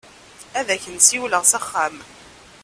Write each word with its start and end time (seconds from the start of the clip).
Ad 0.59 0.67
ak-n-siwleɣ 0.75 1.43
s 1.51 1.53
axxam. 1.59 1.95